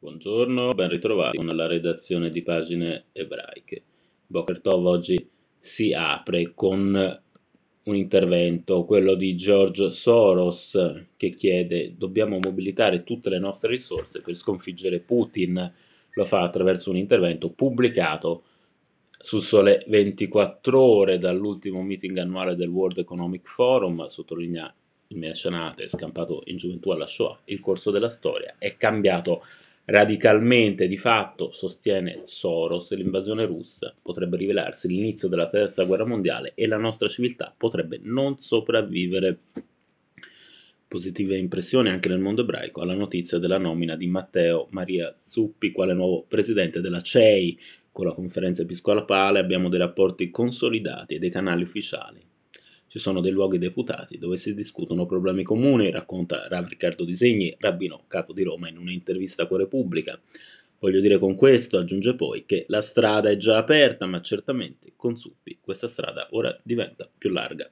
Buongiorno, 0.00 0.74
ben 0.74 0.90
ritrovati 0.90 1.38
con 1.38 1.46
la 1.46 1.66
redazione 1.66 2.30
di 2.30 2.42
pagine 2.42 3.06
ebraiche. 3.10 3.82
Boker 4.28 4.60
Tov 4.60 4.86
oggi 4.86 5.28
si 5.58 5.92
apre 5.92 6.52
con 6.54 7.20
un 7.82 7.96
intervento, 7.96 8.84
quello 8.84 9.16
di 9.16 9.34
George 9.34 9.90
Soros, 9.90 11.06
che 11.16 11.30
chiede 11.30 11.96
dobbiamo 11.96 12.38
mobilitare 12.40 13.02
tutte 13.02 13.28
le 13.28 13.40
nostre 13.40 13.70
risorse 13.70 14.22
per 14.22 14.36
sconfiggere 14.36 15.00
Putin. 15.00 15.74
Lo 16.12 16.24
fa 16.24 16.42
attraverso 16.42 16.90
un 16.90 16.96
intervento 16.96 17.50
pubblicato 17.50 18.44
sul 19.10 19.42
sole 19.42 19.82
24 19.88 20.80
ore 20.80 21.18
dall'ultimo 21.18 21.82
meeting 21.82 22.18
annuale 22.18 22.54
del 22.54 22.68
World 22.68 22.98
Economic 22.98 23.48
Forum, 23.48 24.06
sottolinea 24.06 24.72
il 25.08 25.18
mecenate 25.18 25.88
scampato 25.88 26.42
in 26.44 26.56
gioventù 26.56 26.90
alla 26.90 27.06
Shoah, 27.06 27.36
il 27.46 27.58
corso 27.58 27.90
della 27.90 28.10
storia 28.10 28.54
è 28.58 28.76
cambiato 28.76 29.42
radicalmente 29.90 30.86
di 30.86 30.98
fatto, 30.98 31.50
sostiene 31.50 32.20
Soros, 32.24 32.94
l'invasione 32.94 33.46
russa 33.46 33.94
potrebbe 34.02 34.36
rivelarsi 34.36 34.88
l'inizio 34.88 35.28
della 35.28 35.46
terza 35.46 35.84
guerra 35.84 36.04
mondiale 36.04 36.52
e 36.54 36.66
la 36.66 36.76
nostra 36.76 37.08
civiltà 37.08 37.54
potrebbe 37.56 37.98
non 38.02 38.38
sopravvivere. 38.38 39.38
Positive 40.86 41.36
impressioni 41.36 41.90
anche 41.90 42.08
nel 42.08 42.18
mondo 42.18 42.42
ebraico 42.42 42.80
alla 42.80 42.94
notizia 42.94 43.38
della 43.38 43.58
nomina 43.58 43.94
di 43.94 44.06
Matteo 44.06 44.68
Maria 44.70 45.14
Zuppi 45.20 45.70
quale 45.70 45.94
nuovo 45.94 46.24
presidente 46.26 46.80
della 46.80 47.00
CEI. 47.00 47.58
Con 47.92 48.06
la 48.06 48.14
conferenza 48.14 48.62
episcopale 48.62 49.38
abbiamo 49.38 49.68
dei 49.68 49.78
rapporti 49.78 50.30
consolidati 50.30 51.14
e 51.14 51.18
dei 51.18 51.30
canali 51.30 51.62
ufficiali. 51.62 52.27
Ci 52.88 52.98
sono 52.98 53.20
dei 53.20 53.32
luoghi 53.32 53.58
deputati 53.58 54.16
dove 54.16 54.38
si 54.38 54.54
discutono 54.54 55.04
problemi 55.04 55.42
comuni, 55.42 55.90
racconta 55.90 56.48
Rav 56.48 56.68
Riccardo 56.68 57.04
Disegni, 57.04 57.54
rabbino 57.58 58.04
capo 58.08 58.32
di 58.32 58.42
Roma, 58.42 58.70
in 58.70 58.78
un'intervista 58.78 59.46
con 59.46 59.58
Repubblica. 59.58 60.18
Voglio 60.78 61.00
dire 61.00 61.18
con 61.18 61.34
questo, 61.34 61.76
aggiunge 61.76 62.14
poi, 62.14 62.46
che 62.46 62.64
la 62.68 62.80
strada 62.80 63.28
è 63.28 63.36
già 63.36 63.58
aperta, 63.58 64.06
ma 64.06 64.22
certamente 64.22 64.92
con 64.96 65.18
Suppi 65.18 65.58
questa 65.60 65.86
strada 65.86 66.28
ora 66.30 66.58
diventa 66.62 67.06
più 67.18 67.28
larga. 67.28 67.70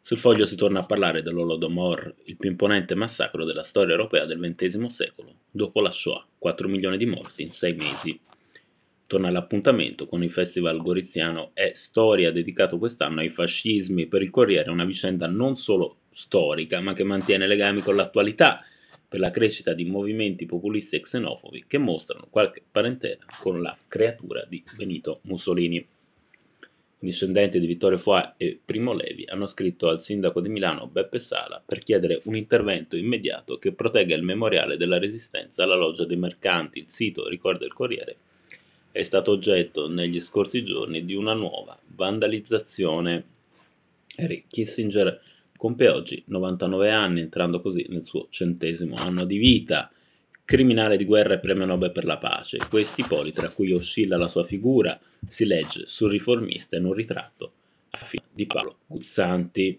Sul 0.00 0.18
foglio 0.18 0.46
si 0.46 0.54
torna 0.54 0.78
a 0.78 0.86
parlare 0.86 1.22
dell'Olodomor, 1.22 2.14
il 2.24 2.36
più 2.36 2.50
imponente 2.50 2.94
massacro 2.94 3.44
della 3.44 3.64
storia 3.64 3.94
europea 3.94 4.26
del 4.26 4.38
XX 4.38 4.86
secolo, 4.86 5.40
dopo 5.50 5.80
la 5.80 5.90
Shoah, 5.90 6.24
4 6.38 6.68
milioni 6.68 6.96
di 6.96 7.06
morti 7.06 7.42
in 7.42 7.50
6 7.50 7.74
mesi 7.74 8.20
torna 9.10 9.26
all'appuntamento 9.26 10.06
con 10.06 10.22
il 10.22 10.30
Festival 10.30 10.80
Goriziano 10.80 11.50
è 11.52 11.72
Storia 11.74 12.30
dedicato 12.30 12.78
quest'anno 12.78 13.18
ai 13.18 13.28
fascismi 13.28 14.06
per 14.06 14.22
il 14.22 14.30
Corriere, 14.30 14.70
una 14.70 14.84
vicenda 14.84 15.26
non 15.26 15.56
solo 15.56 16.02
storica 16.10 16.78
ma 16.80 16.92
che 16.92 17.02
mantiene 17.02 17.48
legami 17.48 17.80
con 17.80 17.96
l'attualità 17.96 18.64
per 19.08 19.18
la 19.18 19.32
crescita 19.32 19.74
di 19.74 19.84
movimenti 19.84 20.46
populisti 20.46 20.94
e 20.94 21.00
xenofobi 21.00 21.64
che 21.66 21.78
mostrano 21.78 22.28
qualche 22.30 22.62
parentela 22.70 23.24
con 23.40 23.60
la 23.60 23.76
creatura 23.88 24.46
di 24.48 24.62
Benito 24.76 25.18
Mussolini. 25.22 25.78
I 25.78 25.86
discendenti 27.00 27.58
di 27.58 27.66
Vittorio 27.66 27.98
Foà 27.98 28.34
e 28.36 28.60
Primo 28.64 28.92
Levi 28.92 29.24
hanno 29.26 29.48
scritto 29.48 29.88
al 29.88 30.00
sindaco 30.00 30.40
di 30.40 30.50
Milano 30.50 30.86
Beppe 30.86 31.18
Sala 31.18 31.60
per 31.66 31.80
chiedere 31.80 32.20
un 32.26 32.36
intervento 32.36 32.96
immediato 32.96 33.58
che 33.58 33.72
protegga 33.72 34.14
il 34.14 34.22
memoriale 34.22 34.76
della 34.76 35.00
resistenza 35.00 35.64
alla 35.64 35.74
loggia 35.74 36.04
dei 36.04 36.16
mercanti. 36.16 36.78
Il 36.78 36.88
sito, 36.88 37.26
ricorda 37.26 37.64
il 37.64 37.72
Corriere, 37.72 38.16
è 38.92 39.02
stato 39.02 39.30
oggetto 39.30 39.88
negli 39.88 40.20
scorsi 40.20 40.64
giorni 40.64 41.04
di 41.04 41.14
una 41.14 41.34
nuova 41.34 41.78
vandalizzazione. 41.94 43.24
Harry 44.16 44.44
Kissinger 44.48 45.20
compie 45.56 45.88
oggi 45.88 46.22
99 46.26 46.90
anni, 46.90 47.20
entrando 47.20 47.60
così 47.60 47.86
nel 47.88 48.02
suo 48.02 48.26
centesimo 48.30 48.96
anno 48.96 49.24
di 49.24 49.38
vita. 49.38 49.90
Criminale 50.44 50.96
di 50.96 51.04
guerra 51.04 51.34
e 51.34 51.38
premio 51.38 51.64
Nobel 51.64 51.92
per 51.92 52.04
la 52.04 52.18
pace. 52.18 52.58
Questi 52.68 53.04
poli, 53.06 53.32
tra 53.32 53.48
cui 53.50 53.72
oscilla 53.72 54.16
la 54.16 54.26
sua 54.26 54.42
figura, 54.42 54.98
si 55.28 55.44
legge 55.44 55.86
sul 55.86 56.10
riformista 56.10 56.76
in 56.76 56.86
un 56.86 56.92
ritratto 56.92 57.52
a 57.90 57.98
fine 57.98 58.24
di 58.32 58.46
Paolo 58.46 58.78
Guzzanti. 58.86 59.78